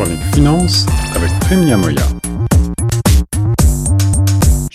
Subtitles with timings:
[0.00, 2.06] chronique finance avec Prime Moya.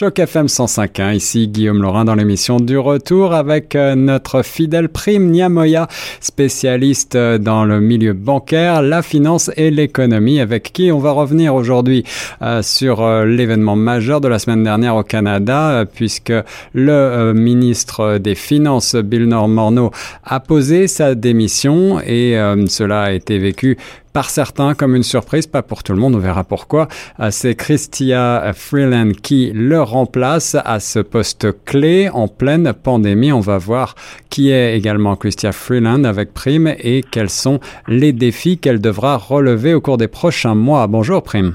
[0.00, 5.30] Choc FM 105.1, ici Guillaume Laurin dans l'émission du retour avec euh, notre fidèle prime
[5.30, 5.88] Niamoya,
[6.20, 11.54] spécialiste euh, dans le milieu bancaire, la finance et l'économie, avec qui on va revenir
[11.54, 12.04] aujourd'hui
[12.40, 16.32] euh, sur l'événement majeur de la semaine dernière au Canada, puisque
[16.72, 19.90] le ministre des Finances, Bill Morneau,
[20.24, 23.76] a posé sa démission et cela a été vécu
[24.12, 26.88] par certains comme une surprise, pas pour tout le monde, on verra pourquoi.
[27.20, 33.32] Euh, c'est Christia Freeland qui le remplace à ce poste clé en pleine pandémie.
[33.32, 33.94] On va voir
[34.28, 39.74] qui est également Christia Freeland avec Prime et quels sont les défis qu'elle devra relever
[39.74, 40.86] au cours des prochains mois.
[40.86, 41.54] Bonjour Prime.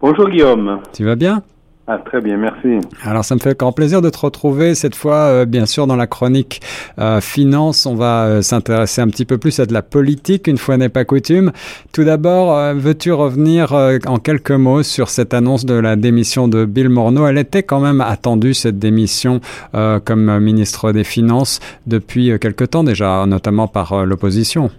[0.00, 0.80] Bonjour Guillaume.
[0.92, 1.42] Tu vas bien?
[1.86, 2.78] Ah, très bien, merci.
[3.02, 5.96] Alors, ça me fait grand plaisir de te retrouver cette fois, euh, bien sûr, dans
[5.96, 6.62] la chronique
[6.98, 7.84] euh, finance.
[7.84, 10.88] On va euh, s'intéresser un petit peu plus à de la politique, une fois n'est
[10.88, 11.52] pas coutume.
[11.92, 13.74] Tout d'abord, veux-tu revenir
[14.06, 17.26] en quelques mots sur cette annonce de la démission de Bill Morneau?
[17.26, 19.40] Elle était quand même attendue, cette démission,
[19.72, 24.70] comme ministre des Finances, depuis quelque temps déjà, notamment par l'opposition.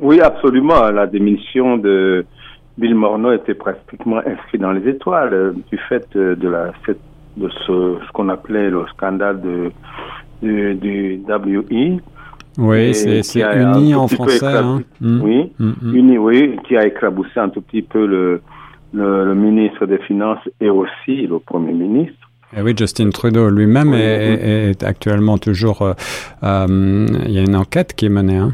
[0.00, 0.90] Oui, absolument.
[0.90, 2.24] La démission de
[2.76, 6.72] Bill Morneau était pratiquement inscrit dans les étoiles euh, du fait de, la
[7.36, 9.70] de ce, ce qu'on appelait le scandale de,
[10.42, 12.00] du WI.
[12.58, 14.46] Oui, c'est uni en français.
[14.46, 14.82] Hein.
[15.00, 15.22] Mm.
[15.22, 15.96] Oui, mm, mm.
[15.96, 18.40] uni, oui, qui a éclaboussé un tout petit peu le,
[18.92, 22.14] le, ministre des Finances et aussi le Premier ministre.
[22.56, 25.82] Et oui, Justin Trudeau lui-même est, actuellement toujours.
[25.82, 25.92] Euh,
[26.44, 28.36] euh, il y a une enquête qui est menée.
[28.36, 28.52] Hein.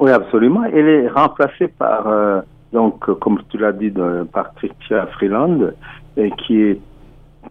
[0.00, 0.64] Oui, absolument.
[0.64, 2.08] Elle est remplacée par
[2.72, 5.70] donc, euh, comme tu l'as dit, de Patricia Freeland,
[6.16, 6.80] et qui est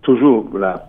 [0.01, 0.87] toujours la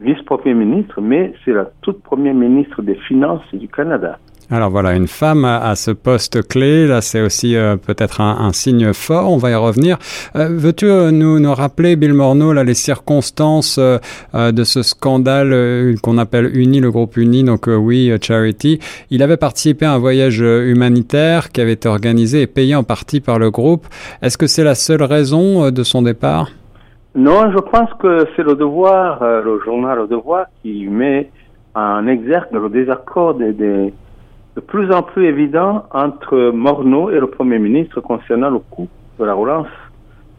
[0.00, 4.18] vice-première ministre, mais c'est la toute première ministre des Finances du Canada.
[4.50, 8.94] Alors voilà, une femme à, ce poste clé, là c'est aussi euh, peut-être un, signe
[8.94, 9.98] fort, on va y revenir.
[10.36, 16.16] Euh, veux-tu euh, nous, nous rappeler, Bill Morneau, là, les circonstances de ce scandale qu'on
[16.16, 18.78] appelle UNI, le groupe UNI, donc oui, Charity?
[19.10, 23.20] Il avait participé à un voyage humanitaire qui avait été organisé et payé en partie
[23.20, 23.86] par le groupe.
[24.22, 26.48] Est-ce que c'est la seule raison de son départ?
[27.14, 31.30] Non, je pense que c'est le devoir, le journal Le Devoir, qui met
[31.74, 33.92] en exergue le désaccord des
[34.58, 38.88] de plus en plus évident entre Morneau et le Premier ministre concernant le coût
[39.20, 39.68] de la relance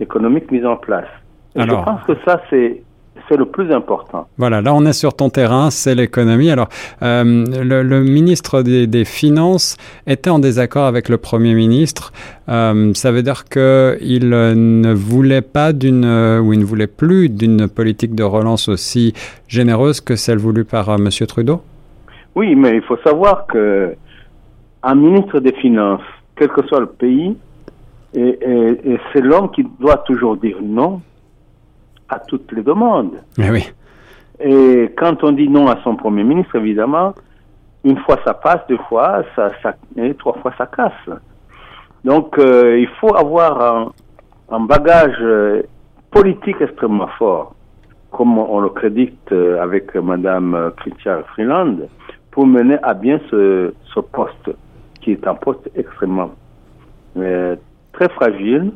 [0.01, 1.07] économique mise en place.
[1.55, 2.83] je pense que ça, c'est
[3.27, 4.27] c'est le plus important.
[4.37, 6.49] Voilà, là on est sur ton terrain, c'est l'économie.
[6.49, 6.67] Alors,
[7.03, 12.11] euh, le, ministre des, Finances était en désaccord avec le Premier ministre.
[12.49, 16.05] Euh, ça veut dire qu'il ne voulait pas d'une,
[16.43, 19.13] ou il ne voulait plus d'une politique de relance aussi
[19.47, 21.09] généreuse que celle voulue par euh, M.
[21.27, 21.61] Trudeau?
[22.35, 23.95] Oui, mais il faut savoir que
[24.83, 26.01] un ministre des Finances,
[26.35, 27.37] quel que soit le pays,
[28.13, 31.01] et, c'est l'homme qui doit toujours dire non
[32.07, 33.21] à toutes les demandes.
[33.37, 33.71] Mais oui.
[34.39, 37.13] Et quand on dit non à son premier ministre, évidemment,
[37.83, 41.19] une fois ça passe, deux fois, ça, ça et trois fois ça casse.
[42.03, 43.91] Donc euh, il faut avoir
[44.49, 45.61] un, bagage euh,
[46.09, 47.53] politique extrêmement fort,
[48.11, 51.75] comme on le crédite euh, avec Madame Christian Freeland,
[52.31, 54.49] pour mener à bien ce, ce poste
[55.01, 56.31] qui est un poste extrêmement
[57.17, 57.55] euh,
[57.91, 58.71] très fragile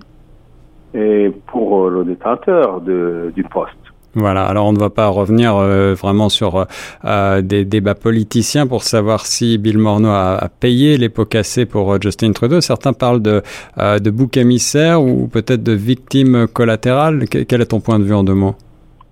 [0.93, 3.73] et pour le détenteur de, du poste.
[4.15, 6.67] Voilà, alors on ne va pas revenir euh, vraiment sur
[7.05, 11.99] euh, des débats politiciens pour savoir si Bill Morneau a, payé les pots cassés pour
[11.99, 12.61] Justin Trudeau.
[12.61, 13.41] Certains parlent de,
[13.77, 17.25] de bouc émissaire ou peut-être de victime collatérale.
[17.27, 18.55] Quel est ton point de vue en deux mots?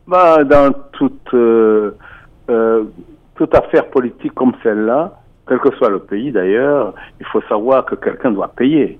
[0.07, 1.35] Bah, Dans toute,
[3.35, 5.20] toute affaire politique comme celle-là,
[5.51, 8.97] quel que soit le pays d'ailleurs, il faut savoir que quelqu'un doit payer.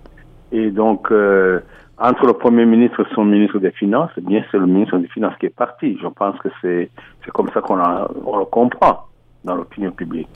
[0.52, 1.62] Et donc, euh,
[1.98, 5.08] entre le Premier ministre et son ministre des Finances, eh bien c'est le ministre des
[5.08, 5.98] Finances qui est parti.
[6.02, 6.90] Je pense que c'est
[7.34, 9.06] comme ça qu'on le comprend
[9.46, 10.28] dans l'opinion publique.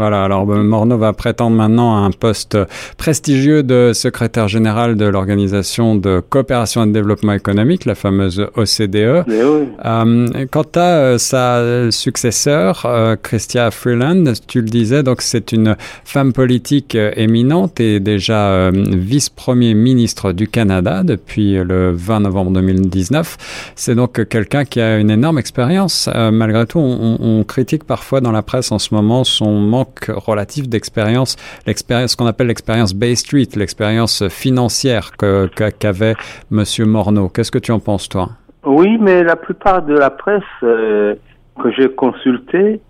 [0.00, 2.56] Voilà, alors ben, Morneau va prétendre maintenant à un poste
[2.96, 8.94] prestigieux de secrétaire général de l'Organisation de coopération et de développement économique, la fameuse OCDE.
[9.28, 9.42] Eh
[9.84, 15.76] euh, quant à euh, sa successeur, euh, Christia Freeland, tu le disais, donc c'est une
[16.06, 23.36] femme politique éminente et déjà vice-premier ministre du Canada depuis le 20 novembre 2019.
[23.76, 26.08] C'est donc quelqu'un qui a une énorme expérience.
[26.32, 30.68] malgré tout, on, on critique parfois dans la presse en ce moment son manque relatif
[30.68, 36.14] d'expérience, l'expérience, ce qu'on appelle l'expérience Bay Street, l'expérience financière qu'avait
[36.50, 37.28] Monsieur Morneau.
[37.28, 38.30] Qu'est-ce que tu en penses, toi?
[38.64, 41.14] Oui, mais la plupart de la presse euh,
[41.62, 42.80] que j'ai consultée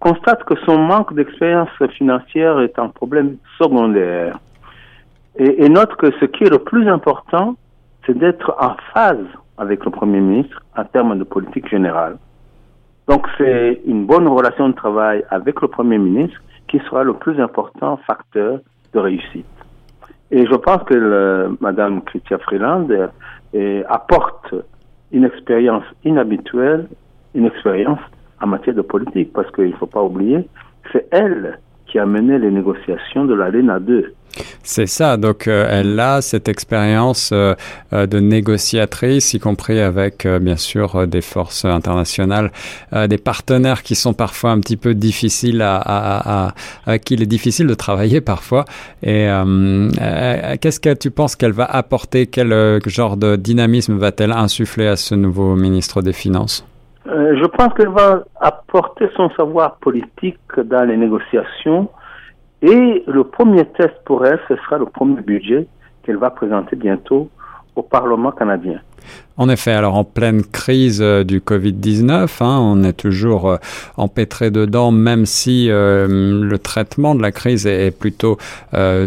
[0.00, 4.38] constate, que son manque d'expérience financière est un problème secondaire.
[5.36, 7.56] Et note que ce qui est le plus important,
[8.06, 9.26] c'est d'être en phase
[9.58, 12.18] avec le Premier ministre en termes de politique générale.
[13.08, 17.40] Donc c'est une bonne relation de travail avec le Premier ministre qui sera le plus
[17.40, 18.60] important facteur
[18.92, 19.46] de réussite.
[20.30, 22.88] Et je pense que le, Madame Christian Freeland
[23.54, 24.54] euh, apporte
[25.12, 26.88] une expérience inhabituelle,
[27.34, 28.00] une expérience
[28.40, 30.48] en matière de politique, parce qu'il ne faut pas oublier,
[30.92, 31.58] c'est elle
[31.94, 34.14] qui a mené les négociations de l'ALENA 2.
[34.64, 37.54] C'est ça, donc euh, elle a cette expérience euh,
[37.92, 42.50] euh, de négociatrice, y compris avec bien sûr des forces internationales,
[43.08, 46.54] des partenaires qui sont parfois un petit peu difficiles à, à, à,
[46.86, 48.64] à qui il est difficile de travailler parfois.
[49.04, 49.28] Et
[50.60, 52.26] qu'est-ce que tu penses qu'elle va apporter?
[52.26, 56.66] Quel genre de dynamisme va-t-elle insuffler à ce nouveau ministre des Finances?
[57.06, 61.90] Je pense qu'elle va apporter son savoir politique dans les négociations
[62.62, 65.66] et le premier test pour elle, ce sera le premier budget
[66.02, 67.28] qu'elle va présenter bientôt
[67.76, 68.80] au Parlement canadien.
[69.36, 73.56] En effet, alors en pleine crise euh, du Covid-19, hein, on est toujours euh,
[73.96, 78.38] empêtré dedans, même si euh, le traitement de la crise est, plutôt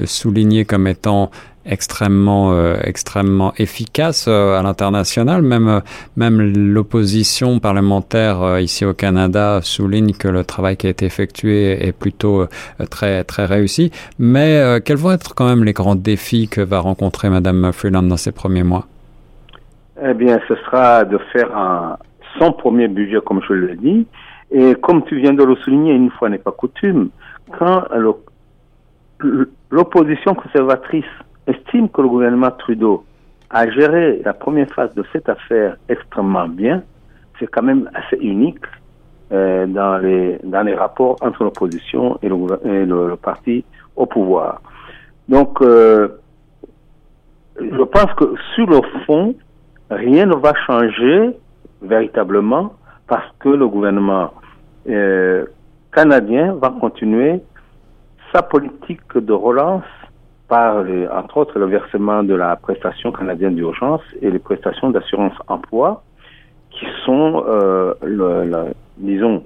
[0.06, 1.32] souligné comme étant
[1.68, 5.42] extrêmement euh, extrêmement efficace euh, à l'international.
[5.42, 5.80] Même euh,
[6.16, 11.92] même l'opposition parlementaire ici au Canada souligne que le travail qui a été effectué est
[11.92, 12.46] plutôt
[12.90, 13.92] très très réussi.
[14.20, 18.18] Mais quels vont être quand même les grands défis que va rencontrer Madame Freeland dans
[18.18, 18.86] ces premiers mois?
[20.04, 21.98] Eh bien, ce sera de faire un,
[22.40, 24.08] son premier budget, comme je l'ai dit.
[24.52, 27.10] Et comme tu viens de le souligner, une fois n'est pas coutume,
[27.58, 27.84] quand
[29.72, 31.06] l'opposition conservatrice
[31.48, 33.06] estime que le gouvernement Trudeau
[33.50, 36.84] a géré la première phase de cette affaire extrêmement bien,
[37.40, 38.66] c'est quand même assez unique
[39.32, 43.64] euh, dans, les, rapports entre l'opposition et, le, le, parti
[43.96, 44.62] au pouvoir.
[45.28, 46.08] Donc, euh,
[47.60, 49.36] je pense que sur le fond,
[49.90, 51.38] rien ne va changer
[51.82, 52.74] véritablement
[53.08, 54.32] parce que le gouvernement
[54.90, 55.46] euh,
[55.92, 57.42] canadien va continuer
[58.34, 59.84] sa politique de relance
[60.48, 66.04] par, entre autres, le versement de la prestation canadienne d'urgence et les prestations d'assurance emploi,
[66.72, 69.44] qui sont, euh, le, disons,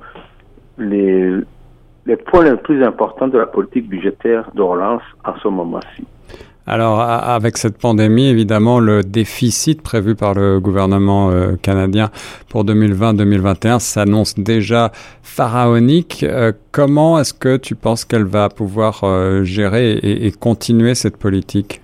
[0.77, 1.33] les,
[2.05, 6.05] les points les plus importants de la politique budgétaire de relance en ce moment-ci.
[6.67, 12.09] Alors, avec cette pandémie, évidemment, le déficit prévu par le gouvernement euh, canadien
[12.49, 14.91] pour 2020-2021 s'annonce déjà
[15.23, 16.23] pharaonique.
[16.23, 21.81] Euh, comment est-ce que tu penses qu'elle va pouvoir euh, gérer et, continuer cette politique?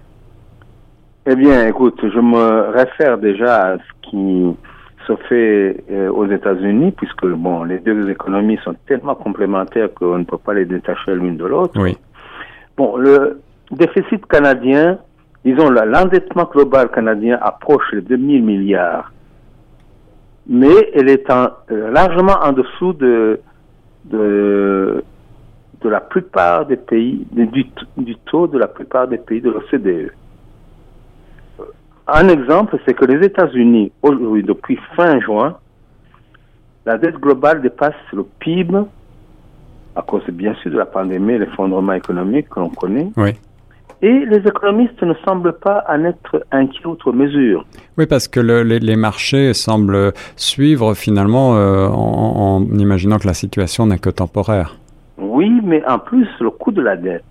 [1.25, 4.56] Eh bien, écoute, je me réfère déjà à ce qui
[5.07, 10.38] se fait aux États-Unis, puisque bon, les deux économies sont tellement complémentaires qu'on ne peut
[10.38, 11.73] pas les détacher l'une de l'autre.
[11.81, 11.97] Oui.
[12.77, 13.39] Bon, le,
[13.71, 14.99] déficit canadien,
[15.43, 19.11] disons, l'endettement global canadien approche les 2000 milliards.
[20.47, 23.41] Mais elle est en, euh, largement en dessous de,
[24.05, 25.03] de,
[25.83, 27.65] la plupart des pays, du,
[27.97, 30.11] du taux de la plupart des pays de l'OCDE.
[32.07, 35.57] Un exemple, c'est que les États-Unis, aujourd'hui, depuis fin juin,
[36.85, 38.79] la dette globale dépasse le PIB
[39.97, 43.11] à cause bien sûr de la pandémie et l'effondrement économique que l'on connaît.
[43.17, 43.31] Oui.
[44.01, 47.66] Et les économistes ne semblent pas en être inquiets outre mesure.
[47.97, 53.25] Oui, parce que le, les, les, marchés semblent suivre finalement euh, en, en, imaginant que
[53.25, 54.75] la situation n'est que temporaire.
[55.18, 57.23] Oui, mais en plus, le coût de la dette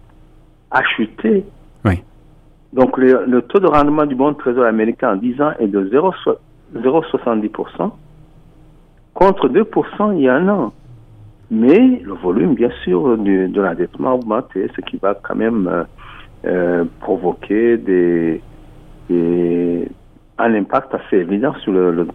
[0.73, 1.45] a chuté.
[1.85, 2.03] Oui.
[2.73, 5.89] Donc le, le taux de rendement du bon trésor américain en 10 ans est de
[6.75, 7.93] 0,70%
[9.15, 10.73] contre 2% il y a un an.
[11.51, 15.69] Mais le volume, bien sûr, du, de l'endettement a augmenté, ce qui va quand même...
[15.69, 15.85] Euh,
[16.45, 17.81] euh, provoquer
[20.39, 22.07] un impact assez évident sur le,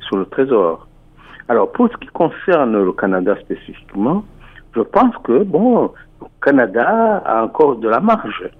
[0.00, 0.86] sur le trésor.
[1.48, 4.24] Alors, pour ce qui concerne le Canada spécifiquement,
[4.74, 8.50] je pense que, bon, le Canada a encore de la marge.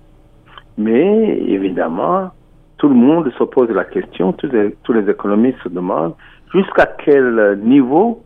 [0.79, 2.31] Mais, évidemment,
[2.79, 6.15] tout le monde se pose la question, tous les, tous les économistes se demandent
[6.53, 8.23] jusqu'à quel niveau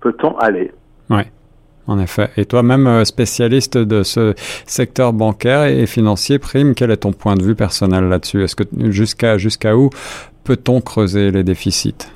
[0.00, 0.72] peut-on aller?
[1.10, 1.26] Ouais.
[1.86, 2.30] En effet.
[2.38, 4.32] Et toi-même, euh, spécialiste de ce
[4.66, 8.42] secteur bancaire et financier, Prime, quel est ton point de vue personnel là-dessus?
[8.42, 9.90] Est-ce que jusqu'à jusqu'à où
[10.44, 12.10] peut-on creuser les déficits?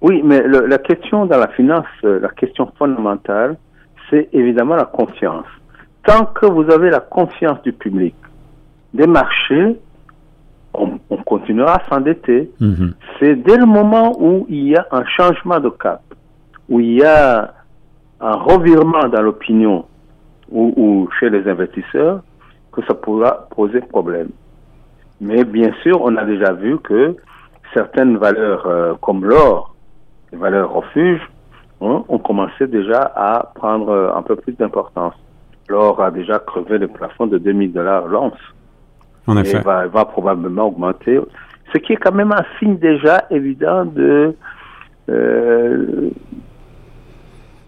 [0.00, 3.56] Oui, mais le, la question dans la finance, euh, la question fondamentale,
[4.08, 5.46] c'est évidemment la confiance.
[6.04, 8.14] Tant que vous avez la confiance du public,
[8.94, 9.76] des marchés,
[10.72, 12.48] on, on continuera à s'endetter.
[12.60, 12.92] Mm-hmm.
[13.18, 16.02] C'est dès le moment où il y a un changement de cap,
[16.68, 17.54] où il y a
[18.20, 19.84] un revirement dans l'opinion
[20.50, 22.20] ou, ou, chez les investisseurs
[22.72, 24.28] que ça pourra poser problème.
[25.20, 27.16] Mais bien sûr, on a déjà vu que
[27.74, 29.74] certaines valeurs euh, comme l'or,
[30.32, 31.22] les valeurs refuges,
[31.80, 35.14] hein, ont commencé déjà à prendre euh, un peu plus d'importance.
[35.68, 38.38] L'or a déjà crevé le plafond de 2000 dollars l'once.
[39.26, 39.58] En effet.
[39.58, 41.20] Et va, va probablement augmenter.
[41.72, 44.34] Ce qui est quand même un signe déjà évident de
[45.08, 46.10] euh,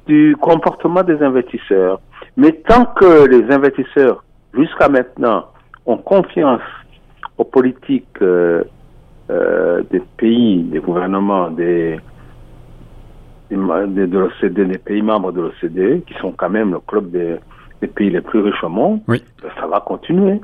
[0.06, 2.00] du comportement des investisseurs.
[2.36, 5.46] Mais tant que les investisseurs, jusqu'à maintenant,
[5.86, 6.60] ont confiance
[7.38, 8.64] aux politiques euh,
[9.30, 11.98] euh, des pays, des gouvernements, des,
[13.50, 17.10] des, de, de l'OCDE, des pays membres de l'OCDE, qui sont quand même le club
[17.10, 17.36] des,
[17.80, 19.22] des pays les plus riches au monde, Oui.
[19.42, 20.40] ben, ça va continuer.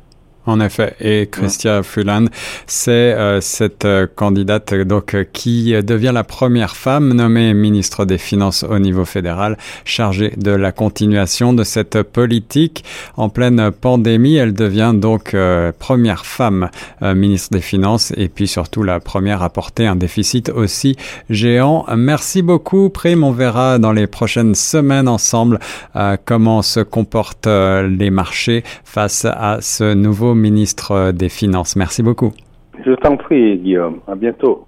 [0.49, 2.25] En effet, et Christia Fulan,
[2.67, 8.17] c'est euh, cette euh, candidate donc euh, qui devient la première femme nommée ministre des
[8.17, 12.83] Finances au niveau fédéral, chargée de la continuation de cette politique
[13.19, 14.37] en pleine pandémie.
[14.37, 16.71] Elle devient donc euh, première femme
[17.03, 20.97] euh, ministre des Finances et puis surtout la première à porter un déficit aussi
[21.29, 21.85] géant.
[21.95, 23.23] Merci beaucoup, Prime.
[23.23, 25.59] On verra dans les prochaines semaines ensemble
[25.97, 31.77] euh, comment se comportent euh, les marchés face à ce nouveau ministre des Finances.
[31.77, 32.33] Merci beaucoup.
[32.85, 34.01] Je t'en prie, Guillaume.
[34.07, 34.68] À bientôt.